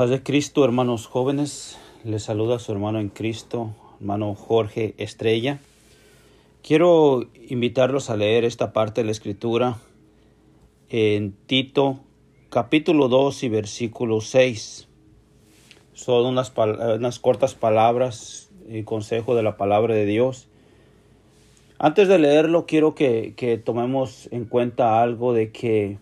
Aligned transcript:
Paz 0.00 0.08
de 0.08 0.22
Cristo, 0.22 0.64
hermanos 0.64 1.06
jóvenes. 1.06 1.78
Les 2.04 2.22
saluda 2.22 2.58
su 2.58 2.72
hermano 2.72 3.00
en 3.00 3.10
Cristo, 3.10 3.74
hermano 4.00 4.34
Jorge 4.34 4.94
Estrella. 4.96 5.58
Quiero 6.62 7.28
invitarlos 7.50 8.08
a 8.08 8.16
leer 8.16 8.46
esta 8.46 8.72
parte 8.72 9.02
de 9.02 9.04
la 9.04 9.10
escritura 9.10 9.76
en 10.88 11.32
Tito 11.44 12.00
capítulo 12.48 13.08
2 13.08 13.42
y 13.42 13.48
versículo 13.50 14.22
6. 14.22 14.88
Son 15.92 16.24
unas, 16.24 16.50
unas 16.56 17.18
cortas 17.18 17.54
palabras 17.54 18.50
y 18.70 18.84
consejo 18.84 19.34
de 19.34 19.42
la 19.42 19.58
palabra 19.58 19.94
de 19.94 20.06
Dios. 20.06 20.48
Antes 21.78 22.08
de 22.08 22.18
leerlo, 22.18 22.64
quiero 22.64 22.94
que, 22.94 23.34
que 23.36 23.58
tomemos 23.58 24.30
en 24.32 24.46
cuenta 24.46 25.02
algo 25.02 25.34
de 25.34 25.52
que 25.52 25.98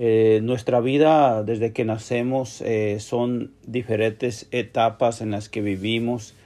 eh, 0.00 0.38
nuestra 0.44 0.78
vida 0.78 1.42
desde 1.42 1.72
que 1.72 1.84
nacemos 1.84 2.60
eh, 2.60 3.00
son 3.00 3.50
diferentes 3.66 4.46
etapas 4.52 5.20
en 5.20 5.32
las 5.32 5.48
que 5.48 5.60
vivimos. 5.60 6.36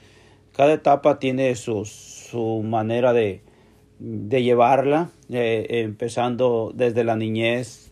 Cada 0.53 0.73
etapa 0.73 1.19
tiene 1.19 1.53
su, 1.53 1.85
su 1.85 2.63
manera 2.63 3.13
de, 3.13 3.41
de 3.99 4.41
llevarla, 4.41 5.11
eh, 5.29 5.67
empezando 5.69 6.71
desde 6.73 7.03
la 7.03 7.15
niñez, 7.15 7.91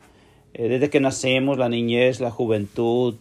desde 0.51 0.89
que 0.89 0.99
nacemos, 0.99 1.59
la 1.59 1.69
niñez, 1.69 2.21
la 2.21 2.31
juventud, 2.31 3.15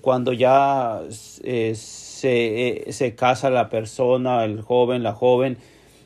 cuando 0.00 0.32
ya 0.32 1.02
se, 1.10 1.74
se, 1.74 3.14
casa 3.14 3.50
la 3.50 3.68
persona, 3.68 4.44
el 4.44 4.62
joven, 4.62 5.02
la 5.02 5.12
joven, 5.12 5.58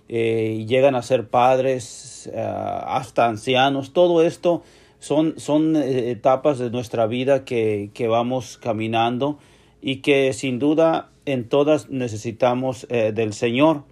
llegan 0.08 0.96
a 0.96 1.02
ser 1.02 1.28
padres, 1.28 2.28
hasta 2.34 3.26
ancianos, 3.26 3.92
todo 3.92 4.24
esto 4.24 4.64
son, 5.04 5.38
son 5.38 5.76
eh, 5.76 6.10
etapas 6.10 6.58
de 6.58 6.70
nuestra 6.70 7.06
vida 7.06 7.44
que, 7.44 7.90
que, 7.92 8.08
vamos 8.08 8.56
caminando 8.56 9.38
y 9.82 9.96
que 9.96 10.32
sin 10.32 10.58
duda 10.58 11.10
en 11.26 11.46
todas 11.46 11.90
necesitamos 11.90 12.86
eh, 12.88 13.12
del 13.14 13.34
Señor. 13.34 13.82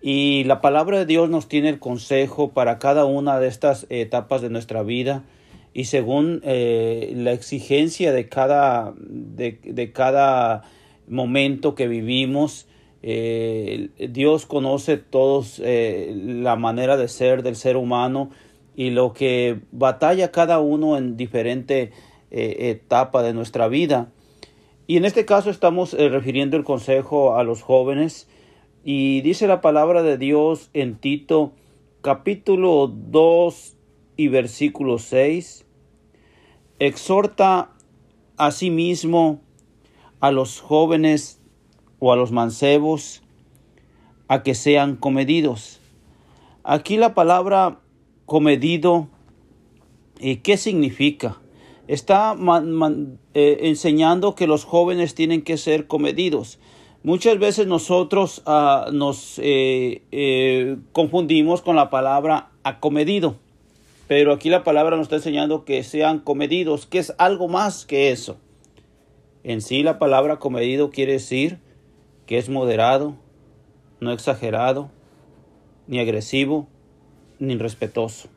Y 0.00 0.44
la 0.44 0.62
palabra 0.62 0.98
de 0.98 1.04
Dios 1.04 1.28
nos 1.28 1.48
tiene 1.48 1.68
el 1.68 1.78
consejo 1.78 2.52
para 2.52 2.78
cada 2.78 3.04
una 3.04 3.38
de 3.40 3.48
estas 3.48 3.86
etapas 3.90 4.40
de 4.40 4.48
nuestra 4.48 4.82
vida 4.82 5.22
y 5.74 5.84
según 5.84 6.40
eh, 6.44 7.12
la 7.14 7.32
exigencia 7.32 8.10
de 8.12 8.26
cada, 8.30 8.94
de, 8.96 9.58
de 9.62 9.92
cada 9.92 10.62
momento 11.08 11.74
que 11.74 11.88
vivimos, 11.88 12.66
Dios 13.02 14.46
conoce 14.46 14.96
todos 14.96 15.62
la 15.62 16.56
manera 16.56 16.96
de 16.96 17.06
ser 17.06 17.44
del 17.44 17.54
ser 17.54 17.76
humano 17.76 18.30
y 18.76 18.90
lo 18.90 19.14
que 19.14 19.60
batalla 19.72 20.30
cada 20.30 20.60
uno 20.60 20.96
en 20.96 21.16
diferente 21.16 21.90
eh, 22.30 22.70
etapa 22.70 23.22
de 23.22 23.32
nuestra 23.32 23.66
vida. 23.66 24.12
Y 24.86 24.98
en 24.98 25.04
este 25.04 25.24
caso 25.24 25.50
estamos 25.50 25.94
eh, 25.94 26.08
refiriendo 26.08 26.56
el 26.56 26.62
consejo 26.62 27.36
a 27.36 27.42
los 27.42 27.62
jóvenes 27.62 28.28
y 28.84 29.22
dice 29.22 29.48
la 29.48 29.60
palabra 29.60 30.02
de 30.02 30.18
Dios 30.18 30.70
en 30.74 30.96
Tito 30.96 31.52
capítulo 32.02 32.86
2 32.86 33.76
y 34.16 34.28
versículo 34.28 34.98
6, 34.98 35.66
exhorta 36.78 37.72
a 38.36 38.50
sí 38.52 38.70
mismo 38.70 39.40
a 40.20 40.30
los 40.30 40.60
jóvenes 40.60 41.40
o 41.98 42.12
a 42.12 42.16
los 42.16 42.30
mancebos 42.30 43.22
a 44.28 44.42
que 44.42 44.54
sean 44.54 44.96
comedidos. 44.96 45.80
Aquí 46.62 46.96
la 46.96 47.14
palabra 47.14 47.80
comedido. 48.26 49.08
¿Y 50.18 50.36
qué 50.36 50.56
significa? 50.56 51.40
Está 51.88 52.36
eh, 53.34 53.58
enseñando 53.62 54.34
que 54.34 54.46
los 54.46 54.64
jóvenes 54.64 55.14
tienen 55.14 55.42
que 55.42 55.56
ser 55.56 55.86
comedidos. 55.86 56.58
Muchas 57.04 57.38
veces 57.38 57.68
nosotros 57.68 58.42
ah, 58.46 58.88
nos 58.92 59.38
eh, 59.38 60.02
eh, 60.10 60.76
confundimos 60.90 61.62
con 61.62 61.76
la 61.76 61.88
palabra 61.88 62.50
acomedido, 62.64 63.36
pero 64.08 64.32
aquí 64.32 64.50
la 64.50 64.64
palabra 64.64 64.96
nos 64.96 65.04
está 65.04 65.16
enseñando 65.16 65.64
que 65.64 65.84
sean 65.84 66.18
comedidos, 66.18 66.86
que 66.86 66.98
es 66.98 67.14
algo 67.18 67.46
más 67.46 67.86
que 67.86 68.10
eso. 68.10 68.38
En 69.44 69.60
sí 69.60 69.84
la 69.84 70.00
palabra 70.00 70.40
comedido 70.40 70.90
quiere 70.90 71.12
decir 71.12 71.60
que 72.26 72.38
es 72.38 72.48
moderado, 72.48 73.14
no 74.00 74.10
exagerado, 74.10 74.90
ni 75.86 76.00
agresivo, 76.00 76.66
ni 77.38 77.56
respetuoso. 77.56 78.28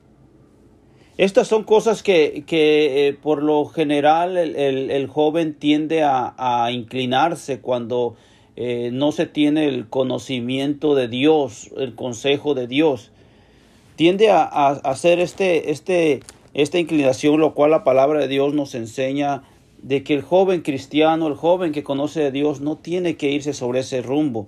Estas 1.17 1.49
son 1.49 1.63
cosas 1.63 2.01
que, 2.01 2.45
que 2.47 3.09
eh, 3.09 3.13
por 3.13 3.43
lo 3.43 3.65
general 3.65 4.37
el, 4.37 4.55
el, 4.55 5.07
joven 5.07 5.53
tiende 5.53 6.01
a, 6.01 6.69
inclinarse 6.71 7.59
cuando 7.59 8.15
eh, 8.55 8.89
no 8.93 9.11
se 9.11 9.25
tiene 9.25 9.67
el 9.67 9.89
conocimiento 9.89 10.95
de 10.95 11.09
Dios, 11.09 11.71
el 11.75 11.93
consejo 11.93 12.53
de 12.53 12.67
Dios. 12.67 13.11
Tiende 13.97 14.29
a, 14.29 14.43
a, 14.43 14.69
hacer 14.69 15.19
este, 15.19 15.71
este, 15.71 16.21
esta 16.53 16.79
inclinación, 16.79 17.37
lo 17.41 17.53
cual 17.53 17.71
la 17.71 17.83
palabra 17.83 18.21
de 18.21 18.29
Dios 18.29 18.53
nos 18.53 18.73
enseña 18.73 19.43
de 19.81 20.03
que 20.03 20.13
el 20.13 20.21
joven 20.21 20.61
cristiano, 20.61 21.27
el 21.27 21.35
joven 21.35 21.73
que 21.73 21.83
conoce 21.83 22.27
a 22.27 22.31
Dios, 22.31 22.61
no 22.61 22.77
tiene 22.77 23.17
que 23.17 23.29
irse 23.29 23.51
sobre 23.51 23.81
ese 23.81 24.01
rumbo 24.01 24.47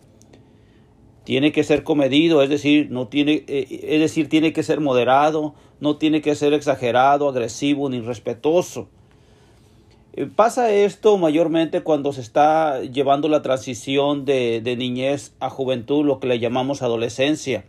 tiene 1.23 1.51
que 1.51 1.63
ser 1.63 1.83
comedido, 1.83 2.41
es 2.41 2.49
decir, 2.49 2.89
no 2.89 3.07
tiene, 3.07 3.43
eh, 3.47 3.67
es 3.83 3.99
decir, 3.99 4.27
tiene 4.29 4.53
que 4.53 4.63
ser 4.63 4.79
moderado, 4.79 5.53
no 5.79 5.97
tiene 5.97 6.21
que 6.21 6.35
ser 6.35 6.53
exagerado, 6.53 7.29
agresivo 7.29 7.89
ni 7.89 8.01
respetuoso. 8.01 8.89
Eh, 10.13 10.27
pasa 10.27 10.71
esto 10.71 11.17
mayormente 11.17 11.81
cuando 11.81 12.11
se 12.11 12.21
está 12.21 12.81
llevando 12.81 13.29
la 13.29 13.41
transición 13.41 14.25
de, 14.25 14.61
de, 14.61 14.75
niñez 14.75 15.33
a 15.39 15.49
juventud, 15.49 16.05
lo 16.05 16.19
que 16.19 16.27
le 16.27 16.39
llamamos 16.39 16.81
adolescencia 16.81 17.65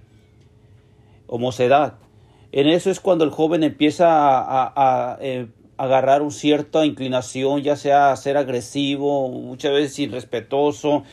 o 1.26 1.38
mocedad. 1.38 1.94
En 2.52 2.68
eso 2.68 2.90
es 2.90 3.00
cuando 3.00 3.24
el 3.24 3.30
joven 3.30 3.62
empieza 3.62 4.06
a, 4.08 5.18
eh, 5.20 5.46
agarrar 5.78 6.20
una 6.20 6.30
cierta 6.30 6.84
inclinación, 6.84 7.62
ya 7.62 7.76
sea 7.76 8.12
a 8.12 8.16
ser 8.16 8.36
agresivo, 8.36 9.28
muchas 9.28 9.72
veces 9.72 9.98
irrespetuoso, 10.00 11.04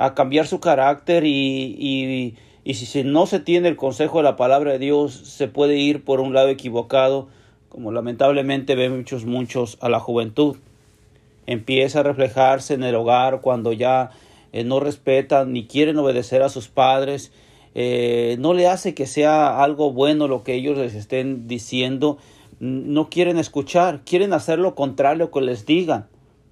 a 0.00 0.14
cambiar 0.14 0.46
su 0.46 0.60
carácter 0.60 1.26
y, 1.26 1.76
y, 1.78 2.34
y 2.64 2.74
si 2.74 3.04
no 3.04 3.26
se 3.26 3.38
tiene 3.38 3.68
el 3.68 3.76
consejo 3.76 4.16
de 4.16 4.24
la 4.24 4.34
palabra 4.34 4.72
de 4.72 4.78
Dios, 4.78 5.12
se 5.12 5.46
puede 5.46 5.76
ir 5.76 6.04
por 6.04 6.20
un 6.20 6.32
lado 6.32 6.48
equivocado, 6.48 7.28
como 7.68 7.92
lamentablemente 7.92 8.76
ven 8.76 8.96
muchos, 8.96 9.26
muchos 9.26 9.76
a 9.82 9.90
la 9.90 10.00
juventud. 10.00 10.56
Empieza 11.46 12.00
a 12.00 12.02
reflejarse 12.02 12.72
en 12.72 12.82
el 12.82 12.94
hogar 12.94 13.42
cuando 13.42 13.74
ya 13.74 14.10
eh, 14.54 14.64
no 14.64 14.80
respetan 14.80 15.52
ni 15.52 15.66
quieren 15.66 15.98
obedecer 15.98 16.40
a 16.40 16.48
sus 16.48 16.68
padres, 16.68 17.30
eh, 17.74 18.36
no 18.38 18.54
le 18.54 18.68
hace 18.68 18.94
que 18.94 19.06
sea 19.06 19.62
algo 19.62 19.92
bueno 19.92 20.28
lo 20.28 20.44
que 20.44 20.54
ellos 20.54 20.78
les 20.78 20.94
estén 20.94 21.46
diciendo, 21.46 22.16
no 22.58 23.10
quieren 23.10 23.36
escuchar, 23.36 24.00
quieren 24.06 24.32
hacer 24.32 24.60
lo 24.60 24.74
contrario 24.74 25.30
que 25.30 25.42
les 25.42 25.66
digan 25.66 26.06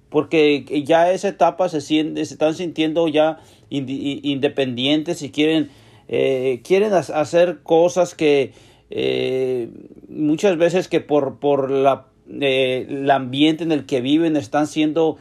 porque 0.09 0.83
ya 0.85 1.11
esa 1.11 1.29
etapa 1.29 1.69
se, 1.69 1.81
siente, 1.81 2.25
se 2.25 2.33
están 2.33 2.55
sintiendo 2.55 3.07
ya 3.07 3.39
independientes 3.69 5.21
y 5.21 5.29
quieren, 5.29 5.69
eh, 6.07 6.61
quieren 6.63 6.93
hacer 6.93 7.59
cosas 7.61 8.15
que 8.15 8.53
eh, 8.89 9.69
muchas 10.07 10.57
veces 10.57 10.87
que 10.87 10.99
por, 10.99 11.37
por 11.39 11.69
la, 11.69 12.07
eh, 12.41 12.87
el 12.89 13.11
ambiente 13.11 13.63
en 13.63 13.71
el 13.71 13.85
que 13.85 14.01
viven 14.01 14.35
están 14.35 14.67
siendo 14.67 15.17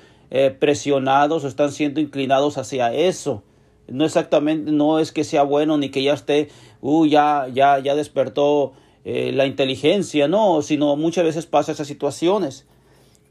presionados 0.59 1.43
o 1.43 1.49
están 1.49 1.73
siendo 1.73 2.01
inclinados 2.01 2.59
hacia 2.59 2.93
eso. 2.93 3.43
No 3.87 4.05
exactamente, 4.05 4.73
no 4.73 4.99
es 4.99 5.11
que 5.11 5.25
sea 5.25 5.43
bueno 5.43 5.79
ni 5.79 5.89
que 5.89 6.03
ya 6.03 6.13
esté, 6.13 6.49
uh, 6.83 7.07
ya, 7.07 7.49
ya, 7.51 7.79
ya 7.79 7.95
despertó 7.95 8.75
la 9.07 9.47
inteligencia, 9.47 10.29
no, 10.29 10.61
sino 10.61 10.97
muchas 10.97 11.25
veces 11.25 11.47
pasa 11.47 11.73
esas 11.73 11.87
situaciones. 11.87 12.67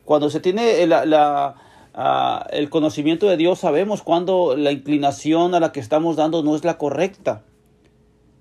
Cuando 0.07 0.30
se 0.30 0.39
tiene 0.39 0.88
ah, 1.94 2.48
el 2.51 2.69
conocimiento 2.69 3.27
de 3.27 3.36
Dios, 3.36 3.59
sabemos 3.59 4.04
cuando 4.04 4.56
la 4.56 4.71
inclinación 4.71 5.54
a 5.54 5.59
la 5.59 5.74
que 5.74 5.81
estamos 5.81 6.15
dando 6.15 6.44
no 6.44 6.56
es 6.56 6.63
la 6.63 6.77
correcta. 6.77 7.44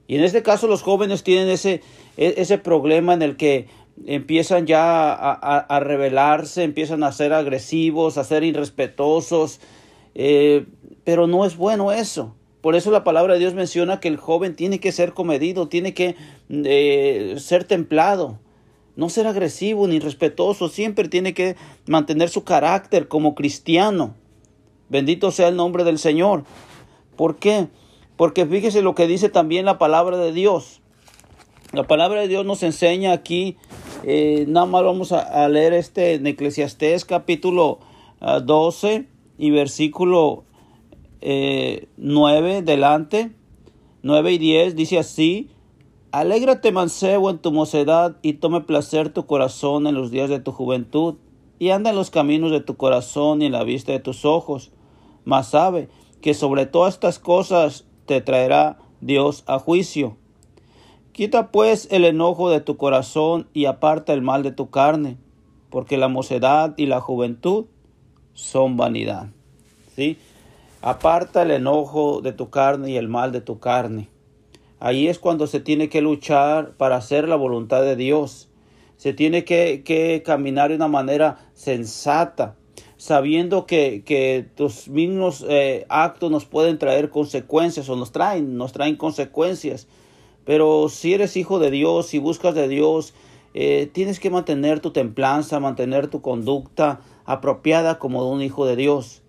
Y 0.06 0.14
en 0.14 0.22
este 0.22 0.44
caso 0.44 0.68
los 0.68 0.82
jóvenes 0.82 1.24
tienen 1.24 1.48
ese, 1.48 1.82
e, 2.16 2.34
ese 2.36 2.58
problema 2.58 3.14
en 3.14 3.22
el 3.22 3.36
que 3.36 3.66
empiezan 4.06 4.66
ya 4.66 5.12
a, 5.12 5.32
a, 5.32 5.80
rebelarse, 5.80 6.62
empiezan 6.62 7.02
a 7.02 7.10
ser 7.10 7.32
agresivos, 7.32 8.16
a 8.16 8.22
ser 8.22 8.44
irrespetuosos, 8.44 9.58
eh, 10.14 10.66
pero 11.02 11.26
no 11.26 11.44
es 11.44 11.56
bueno 11.56 11.90
eso. 11.90 12.36
Por 12.60 12.76
eso 12.76 12.92
la 12.92 13.02
palabra 13.02 13.32
de 13.32 13.40
Dios 13.40 13.54
menciona 13.54 13.98
que 13.98 14.06
el 14.06 14.18
joven 14.18 14.54
tiene 14.54 14.78
que 14.78 14.92
ser 14.92 15.14
comedido, 15.14 15.66
tiene 15.66 15.94
que 15.94 16.14
eh, 16.48 17.34
ser 17.38 17.64
templado 17.64 18.38
no 18.96 19.10
ser 19.10 19.26
agresivo 19.26 19.86
ni 19.86 20.00
respetuoso, 20.00 20.68
siempre 20.68 21.08
tiene 21.08 21.34
que 21.34 21.56
mantener 21.86 22.30
su 22.30 22.44
carácter 22.44 23.08
como 23.08 23.34
cristiano. 23.34 24.14
Bendito 24.88 25.30
sea 25.30 25.48
el 25.48 25.56
nombre 25.56 25.84
del 25.84 25.98
Señor. 25.98 26.44
¿Por 27.16 27.36
qué? 27.36 27.68
Porque 28.16 28.46
fíjese 28.46 28.82
lo 28.82 28.94
que 28.94 29.06
dice 29.06 29.28
también 29.28 29.66
la 29.66 29.78
palabra 29.78 30.16
de 30.16 30.32
Dios. 30.32 30.80
La 31.72 31.86
palabra 31.86 32.22
de 32.22 32.28
Dios 32.28 32.46
nos 32.46 32.62
enseña 32.62 33.12
aquí, 33.12 33.56
eh, 34.04 34.46
nada 34.48 34.66
más 34.66 34.82
vamos 34.82 35.12
a, 35.12 35.48
leer 35.48 35.74
este 35.74 36.14
en 36.14 36.26
Eclesiastés 36.26 37.04
capítulo 37.04 37.80
12 38.20 39.06
y 39.36 39.50
versículo 39.50 40.44
9 41.20 42.58
eh, 42.58 42.62
delante, 42.62 43.32
9 44.02 44.32
y 44.32 44.38
10, 44.38 44.76
dice 44.76 44.98
así, 44.98 45.50
Alégrate 46.16 46.72
mancebo 46.72 47.28
en 47.28 47.36
tu 47.36 47.52
mocedad 47.52 48.16
y 48.22 48.32
tome 48.32 48.62
placer 48.62 49.10
tu 49.10 49.26
corazón 49.26 49.86
en 49.86 49.94
los 49.94 50.10
días 50.10 50.30
de 50.30 50.40
tu 50.40 50.50
juventud 50.50 51.16
y 51.58 51.68
anda 51.68 51.90
en 51.90 51.96
los 51.96 52.08
caminos 52.08 52.50
de 52.52 52.62
tu 52.62 52.78
corazón 52.78 53.42
y 53.42 53.44
en 53.44 53.52
la 53.52 53.64
vista 53.64 53.92
de 53.92 53.98
tus 53.98 54.24
ojos. 54.24 54.72
Mas 55.26 55.48
sabe 55.48 55.90
que 56.22 56.32
sobre 56.32 56.64
todas 56.64 56.94
estas 56.94 57.18
cosas 57.18 57.84
te 58.06 58.22
traerá 58.22 58.78
Dios 59.02 59.44
a 59.46 59.58
juicio. 59.58 60.16
Quita 61.12 61.50
pues 61.50 61.86
el 61.90 62.06
enojo 62.06 62.48
de 62.48 62.62
tu 62.62 62.78
corazón 62.78 63.50
y 63.52 63.66
aparta 63.66 64.14
el 64.14 64.22
mal 64.22 64.42
de 64.42 64.52
tu 64.52 64.70
carne, 64.70 65.18
porque 65.68 65.98
la 65.98 66.08
mocedad 66.08 66.72
y 66.78 66.86
la 66.86 67.02
juventud 67.02 67.66
son 68.32 68.78
vanidad. 68.78 69.26
¿Sí? 69.94 70.16
Aparta 70.80 71.42
el 71.42 71.50
enojo 71.50 72.22
de 72.22 72.32
tu 72.32 72.48
carne 72.48 72.92
y 72.92 72.96
el 72.96 73.08
mal 73.08 73.32
de 73.32 73.42
tu 73.42 73.58
carne. 73.58 74.08
Ahí 74.78 75.08
es 75.08 75.18
cuando 75.18 75.46
se 75.46 75.60
tiene 75.60 75.88
que 75.88 76.02
luchar 76.02 76.72
para 76.76 76.96
hacer 76.96 77.28
la 77.28 77.36
voluntad 77.36 77.82
de 77.82 77.96
Dios. 77.96 78.48
Se 78.96 79.12
tiene 79.12 79.44
que, 79.44 80.22
caminar 80.24 80.70
de 80.70 80.76
una 80.76 80.88
manera 80.88 81.38
sensata, 81.54 82.56
sabiendo 82.96 83.66
que, 83.66 84.46
tus 84.54 84.88
mismos 84.88 85.44
eh, 85.48 85.86
actos 85.88 86.30
nos 86.30 86.44
pueden 86.44 86.78
traer 86.78 87.10
consecuencias 87.10 87.88
o 87.88 87.96
nos 87.96 88.12
traen, 88.12 88.56
nos 88.56 88.72
traen 88.72 88.96
consecuencias. 88.96 89.88
Pero 90.44 90.88
si 90.88 91.14
eres 91.14 91.36
hijo 91.36 91.58
de 91.58 91.70
Dios, 91.70 92.06
si 92.06 92.18
buscas 92.18 92.54
de 92.54 92.68
Dios, 92.68 93.14
eh, 93.54 93.88
tienes 93.90 94.20
que 94.20 94.28
mantener 94.28 94.80
tu 94.80 94.90
templanza, 94.90 95.58
mantener 95.60 96.08
tu 96.08 96.20
conducta 96.20 97.00
apropiada 97.24 97.98
como 97.98 98.30
un 98.30 98.42
hijo 98.42 98.66
de 98.66 98.76
Dios. 98.76 99.22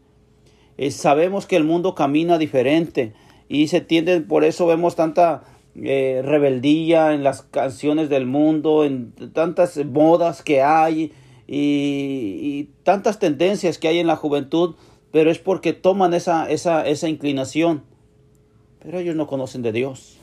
Eh, 0.78 0.92
sabemos 0.92 1.46
que 1.46 1.56
el 1.56 1.64
mundo 1.64 1.96
camina 1.96 2.38
diferente 2.38 3.14
y 3.50 3.68
se 3.68 3.82
tiende, 3.82 4.22
por 4.22 4.44
eso 4.44 4.66
vemos 4.66 4.96
tanta 4.96 5.44
eh, 5.76 6.22
rebeldía 6.24 7.14
en 7.14 7.24
las 7.24 7.44
canciones 7.44 8.10
del 8.10 8.26
mundo, 8.26 8.84
en 8.84 9.14
tantas 9.34 9.78
modas 9.86 10.42
que 10.42 10.62
hay 10.62 11.14
y, 11.48 12.70
tantas 12.84 13.20
tendencias 13.20 13.78
que 13.78 13.88
hay 13.88 14.00
en 14.00 14.08
la 14.08 14.16
juventud, 14.16 14.76
pero 15.12 15.30
es 15.32 15.40
porque 15.40 15.74
toman 15.74 16.14
esa, 16.14 16.50
esa, 16.50 16.88
esa 16.88 17.10
inclinación. 17.10 17.84
Pero 18.80 19.00
ellos 19.00 19.16
no 19.16 19.28
conocen 19.28 19.62
de 19.62 19.72
Dios. 19.72 20.18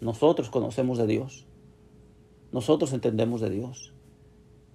Nosotros 0.00 0.50
conocemos 0.50 0.98
de 0.98 1.06
Dios. 1.06 1.46
Nosotros 2.52 2.92
entendemos 2.92 3.40
de 3.40 3.50
Dios. 3.50 3.92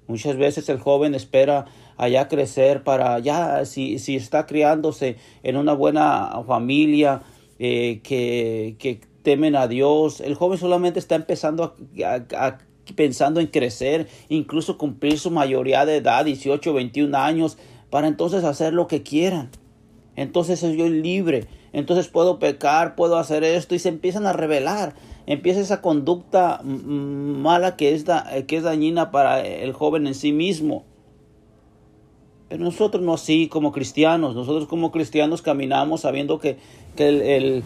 Muchas 0.08 0.38
veces 0.38 0.68
el 0.70 0.80
joven 0.80 1.16
espera 1.16 1.66
allá 1.98 2.28
crecer 2.28 2.84
para 2.84 3.20
ya, 3.20 3.66
si, 3.66 4.00
si 4.00 4.16
está 4.16 4.46
criándose 4.46 5.18
en 5.44 5.56
una 5.58 5.74
buena 5.74 6.44
familia, 6.46 7.22
eh, 7.64 8.02
que, 8.02 9.02
temen 9.22 9.56
a 9.56 9.68
Dios. 9.68 10.20
El 10.20 10.34
joven 10.34 10.58
solamente 10.58 10.98
está 10.98 11.14
empezando 11.14 11.76
a, 12.04 12.58
pensando 12.96 13.40
en 13.40 13.46
crecer, 13.46 14.08
incluso 14.30 14.80
cumplir 14.80 15.20
su 15.20 15.30
mayoría 15.30 15.86
de 15.86 15.98
edad, 15.98 16.26
18, 16.26 16.74
21 16.74 17.16
años, 17.16 17.60
para 17.92 18.08
entonces 18.08 18.44
hacer 18.44 18.74
lo 18.74 18.88
que 18.88 19.04
quieran. 19.04 19.52
Entonces 20.16 20.60
soy 20.60 20.76
yo 20.76 20.90
libre, 20.90 21.46
entonces 21.72 22.08
puedo 22.08 22.40
pecar, 22.40 22.96
puedo 22.96 23.20
hacer 23.20 23.44
esto 23.44 23.76
y 23.76 23.80
se 23.80 23.90
empiezan 23.90 24.26
a 24.26 24.34
revelar. 24.34 24.96
Empieza 25.28 25.60
esa 25.60 25.82
conducta 25.82 26.62
mala 26.64 27.78
que 27.78 27.94
es, 27.94 28.06
que 28.48 28.58
es 28.58 28.64
dañina 28.64 29.12
para 29.12 29.40
el 29.40 29.74
joven 29.74 30.08
en 30.08 30.16
sí 30.16 30.34
mismo. 30.34 30.84
Pero 32.52 32.66
nosotros 32.66 33.02
no 33.02 33.14
así 33.14 33.48
como 33.48 33.72
cristianos, 33.72 34.36
nosotros 34.36 34.68
como 34.68 34.92
cristianos 34.92 35.42
caminamos 35.42 36.02
sabiendo 36.02 36.38
que, 36.38 36.58
el, 36.98 37.64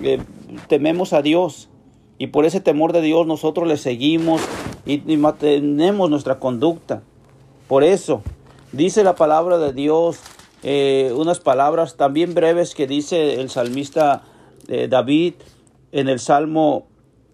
eh, 0.00 0.20
tememos 0.68 1.12
a 1.12 1.22
Dios 1.22 1.68
y 2.18 2.28
por 2.28 2.44
ese 2.44 2.60
temor 2.60 2.92
de 2.92 3.02
Dios 3.02 3.26
nosotros 3.26 3.66
le 3.66 3.76
seguimos 3.76 4.40
y, 4.86 4.98
mantenemos 5.16 6.08
nuestra 6.08 6.38
conducta. 6.38 7.02
Por 7.66 7.82
eso 7.82 8.22
dice 8.70 9.02
la 9.02 9.16
palabra 9.16 9.58
de 9.58 9.72
Dios 9.72 10.20
eh, 10.62 11.12
unas 11.16 11.40
palabras 11.40 11.96
también 11.96 12.32
breves 12.32 12.76
que 12.76 12.86
dice 12.86 13.40
el 13.40 13.50
salmista 13.50 14.22
eh, 14.68 14.86
David 14.88 15.34
en 15.90 16.08
el 16.08 16.20
Salmo 16.20 16.86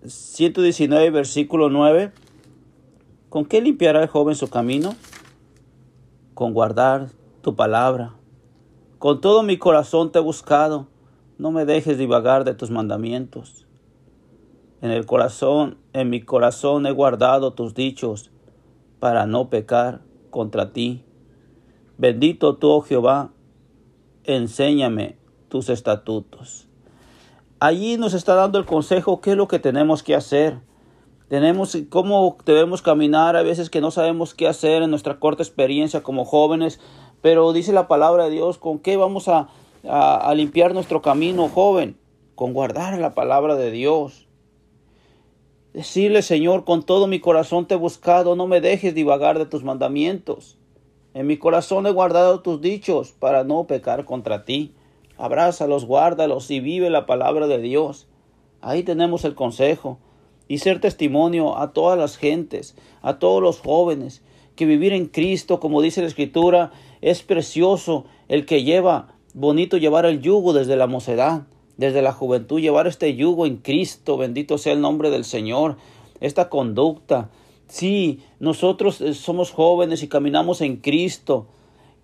119, 0.06 1.10
versículo 1.10 1.68
9. 1.68 2.12
¿Con 3.28 3.44
qué 3.44 3.60
limpiará 3.60 4.00
el 4.00 4.08
joven 4.08 4.36
su 4.36 4.48
camino? 4.48 4.96
Con 6.34 6.52
guardar 6.52 7.08
tu 7.42 7.54
palabra. 7.54 8.14
Con 8.98 9.20
todo 9.20 9.42
mi 9.42 9.56
corazón 9.56 10.12
te 10.12 10.18
he 10.18 10.22
buscado, 10.22 10.88
no 11.38 11.50
me 11.50 11.64
dejes 11.64 11.98
divagar 11.98 12.44
de 12.44 12.54
tus 12.54 12.70
mandamientos. 12.70 13.66
En 14.82 14.90
el 14.90 15.06
corazón, 15.06 15.78
en 15.92 16.10
mi 16.10 16.20
corazón 16.20 16.86
he 16.86 16.90
guardado 16.90 17.54
tus 17.54 17.74
dichos 17.74 18.30
para 18.98 19.26
no 19.26 19.48
pecar 19.48 20.02
contra 20.30 20.72
ti. 20.72 21.04
Bendito 21.96 22.56
tú, 22.56 22.70
oh 22.70 22.80
Jehová, 22.80 23.30
enséñame 24.24 25.16
tus 25.48 25.68
estatutos. 25.68 26.68
Allí 27.60 27.96
nos 27.96 28.14
está 28.14 28.34
dando 28.34 28.58
el 28.58 28.66
consejo 28.66 29.20
qué 29.20 29.30
es 29.30 29.36
lo 29.36 29.48
que 29.48 29.58
tenemos 29.58 30.02
que 30.02 30.14
hacer 30.14 30.58
tenemos 31.28 31.76
cómo 31.88 32.36
debemos 32.44 32.82
caminar, 32.82 33.36
a 33.36 33.42
veces 33.42 33.70
que 33.70 33.80
no 33.80 33.90
sabemos 33.90 34.34
qué 34.34 34.46
hacer 34.46 34.82
en 34.82 34.90
nuestra 34.90 35.18
corta 35.18 35.42
experiencia 35.42 36.02
como 36.02 36.24
jóvenes, 36.24 36.80
pero 37.22 37.52
dice 37.52 37.72
la 37.72 37.88
palabra 37.88 38.24
de 38.24 38.30
Dios, 38.30 38.58
¿con 38.58 38.78
qué 38.78 38.96
vamos 38.96 39.28
a, 39.28 39.48
a 39.84 40.34
limpiar 40.34 40.74
nuestro 40.74 41.00
camino, 41.02 41.48
joven? 41.48 41.96
Con 42.34 42.52
guardar 42.52 42.98
la 42.98 43.14
palabra 43.14 43.54
de 43.54 43.70
Dios. 43.70 44.26
Decirle, 45.72 46.22
Señor, 46.22 46.64
con 46.64 46.84
todo 46.84 47.06
mi 47.06 47.20
corazón 47.20 47.66
te 47.66 47.74
he 47.74 47.78
buscado, 47.78 48.36
no 48.36 48.46
me 48.46 48.60
dejes 48.60 48.94
divagar 48.94 49.38
de 49.38 49.46
tus 49.46 49.64
mandamientos. 49.64 50.58
En 51.14 51.26
mi 51.26 51.36
corazón 51.36 51.86
he 51.86 51.90
guardado 51.90 52.40
tus 52.40 52.60
dichos 52.60 53.12
para 53.12 53.44
no 53.44 53.66
pecar 53.66 54.04
contra 54.04 54.44
ti. 54.44 54.74
Abrázalos, 55.16 55.84
guárdalos 55.84 56.50
y 56.50 56.60
vive 56.60 56.90
la 56.90 57.06
palabra 57.06 57.46
de 57.46 57.58
Dios. 57.58 58.08
Ahí 58.60 58.82
tenemos 58.82 59.24
el 59.24 59.34
consejo 59.34 59.98
y 60.48 60.58
ser 60.58 60.80
testimonio 60.80 61.58
a 61.58 61.72
todas 61.72 61.98
las 61.98 62.16
gentes, 62.16 62.76
a 63.02 63.18
todos 63.18 63.42
los 63.42 63.60
jóvenes, 63.60 64.22
que 64.56 64.66
vivir 64.66 64.92
en 64.92 65.06
Cristo, 65.06 65.60
como 65.60 65.82
dice 65.82 66.00
la 66.00 66.08
Escritura, 66.08 66.72
es 67.00 67.22
precioso 67.22 68.04
el 68.28 68.46
que 68.46 68.62
lleva, 68.62 69.14
bonito 69.32 69.76
llevar 69.76 70.06
el 70.06 70.20
yugo 70.20 70.52
desde 70.52 70.76
la 70.76 70.86
mocedad, 70.86 71.42
desde 71.76 72.02
la 72.02 72.12
juventud, 72.12 72.60
llevar 72.60 72.86
este 72.86 73.14
yugo 73.16 73.46
en 73.46 73.56
Cristo, 73.56 74.16
bendito 74.16 74.58
sea 74.58 74.74
el 74.74 74.80
nombre 74.80 75.10
del 75.10 75.24
Señor, 75.24 75.76
esta 76.20 76.48
conducta. 76.48 77.30
Sí, 77.66 78.20
nosotros 78.38 79.00
eh, 79.00 79.14
somos 79.14 79.50
jóvenes 79.50 80.02
y 80.02 80.08
caminamos 80.08 80.60
en 80.60 80.76
Cristo 80.76 81.46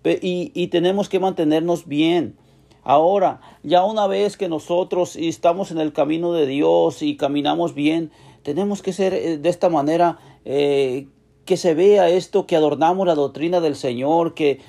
y, 0.03 0.51
y 0.53 0.67
tenemos 0.67 1.07
que 1.07 1.19
mantenernos 1.19 1.87
bien. 1.87 2.35
Ahora, 2.83 3.41
ya 3.61 3.85
una 3.85 4.07
vez 4.07 4.37
que 4.37 4.49
nosotros 4.49 5.15
estamos 5.15 5.69
en 5.69 5.77
el 5.77 5.93
camino 5.93 6.33
de 6.33 6.47
Dios 6.47 7.03
y 7.03 7.15
caminamos 7.15 7.75
bien, 7.75 8.11
tenemos 8.43 8.81
que 8.81 8.93
ser 8.93 9.13
eh, 9.13 9.37
de 9.37 9.49
esta 9.49 9.69
manera 9.69 10.19
eh, 10.45 11.07
que 11.45 11.57
se 11.57 11.73
vea 11.73 12.09
esto, 12.09 12.45
que 12.45 12.55
adornamos 12.55 13.07
la 13.07 13.15
doctrina 13.15 13.59
del 13.61 13.75
Señor, 13.75 14.33
que, 14.33 14.59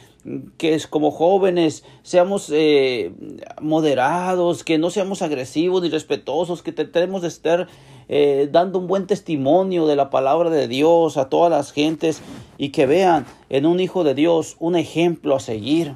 que 0.56 0.74
es 0.74 0.86
como 0.86 1.10
jóvenes 1.10 1.84
seamos 2.02 2.50
eh, 2.52 3.12
moderados, 3.60 4.64
que 4.64 4.78
no 4.78 4.90
seamos 4.90 5.22
agresivos 5.22 5.82
ni 5.82 5.88
respetuosos, 5.88 6.62
que 6.62 6.72
tenemos 6.72 7.22
de 7.22 7.28
estar 7.28 7.68
dando 8.50 8.78
un 8.78 8.88
buen 8.88 9.06
testimonio 9.06 9.86
de 9.86 9.96
la 9.96 10.10
palabra 10.10 10.50
de 10.50 10.68
Dios 10.68 11.16
a 11.16 11.30
todas 11.30 11.50
las 11.50 11.72
gentes 11.72 12.20
y 12.58 12.68
que 12.68 12.84
vean 12.84 13.24
en 13.48 13.64
un 13.64 13.80
hijo 13.80 14.04
de 14.04 14.14
Dios 14.14 14.56
un 14.58 14.76
ejemplo 14.76 15.34
a 15.36 15.40
seguir 15.40 15.94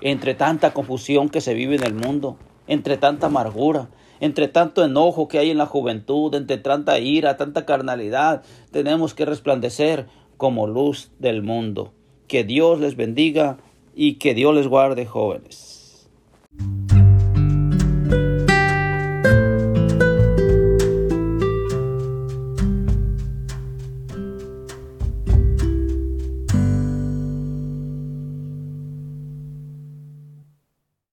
entre 0.00 0.34
tanta 0.34 0.72
confusión 0.72 1.28
que 1.28 1.40
se 1.40 1.54
vive 1.54 1.76
en 1.76 1.84
el 1.84 1.94
mundo, 1.94 2.38
entre 2.66 2.96
tanta 2.96 3.26
amargura, 3.26 3.88
entre 4.20 4.48
tanto 4.48 4.84
enojo 4.84 5.28
que 5.28 5.38
hay 5.38 5.50
en 5.50 5.58
la 5.58 5.66
juventud, 5.66 6.34
entre 6.34 6.58
tanta 6.58 6.98
ira, 6.98 7.36
tanta 7.36 7.64
carnalidad, 7.66 8.42
tenemos 8.70 9.14
que 9.14 9.24
resplandecer 9.24 10.06
como 10.36 10.66
luz 10.66 11.10
del 11.18 11.42
mundo. 11.42 11.92
Que 12.28 12.44
Dios 12.44 12.78
les 12.80 12.96
bendiga 12.96 13.58
y 13.94 14.14
que 14.14 14.34
Dios 14.34 14.54
les 14.54 14.68
guarde 14.68 15.06
jóvenes. 15.06 15.79